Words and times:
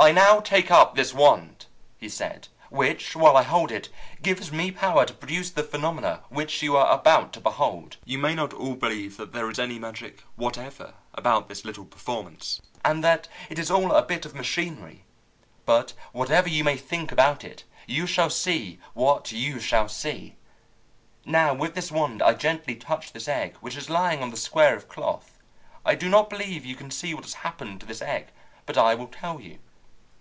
"I 0.00 0.12
now 0.12 0.38
take 0.38 0.70
up 0.70 0.94
this 0.94 1.12
wand," 1.12 1.66
he 1.96 2.08
said, 2.08 2.46
"which, 2.70 3.16
while 3.16 3.36
I 3.36 3.42
hold 3.42 3.72
it, 3.72 3.88
gives 4.22 4.52
me 4.52 4.70
power 4.70 5.04
to 5.04 5.12
produce 5.12 5.50
the 5.50 5.64
phenomena 5.64 6.22
which 6.28 6.62
you 6.62 6.76
are 6.76 6.92
about 6.94 7.32
to 7.32 7.40
behold. 7.40 7.96
You 8.04 8.16
may 8.18 8.32
not 8.36 8.52
all 8.54 8.76
believe 8.76 9.16
that 9.16 9.32
there 9.32 9.50
is 9.50 9.58
any 9.58 9.76
magic 9.76 10.22
whatever 10.36 10.94
about 11.14 11.48
this 11.48 11.64
little 11.64 11.84
performance, 11.84 12.60
and 12.84 13.02
that 13.02 13.26
it 13.50 13.58
is 13.58 13.72
all 13.72 13.90
a 13.90 14.02
bit 14.04 14.24
of 14.24 14.36
machinery; 14.36 15.02
but 15.66 15.94
whatever 16.12 16.48
you 16.48 16.62
may 16.62 16.76
think 16.76 17.10
about 17.10 17.42
it, 17.42 17.64
you 17.88 18.06
shall 18.06 18.30
see 18.30 18.78
what 18.94 19.32
you 19.32 19.58
shall 19.58 19.88
see. 19.88 20.36
"Now 21.24 21.54
with 21.54 21.74
this 21.74 21.90
wand 21.90 22.22
I 22.22 22.34
gently 22.34 22.76
touch 22.76 23.12
this 23.12 23.26
egg 23.26 23.56
which 23.60 23.74
is 23.76 23.90
lying 23.90 24.22
on 24.22 24.30
the 24.30 24.36
square 24.36 24.76
of 24.76 24.88
cloth. 24.88 25.40
I 25.84 25.96
do 25.96 26.08
not 26.08 26.30
believe 26.30 26.64
you 26.64 26.76
can 26.76 26.92
see 26.92 27.14
what 27.14 27.24
has 27.24 27.34
happened 27.42 27.80
to 27.80 27.86
this 27.86 28.00
egg, 28.00 28.28
but 28.64 28.78
I 28.78 28.94
will 28.94 29.08
tell 29.08 29.40
you. 29.40 29.58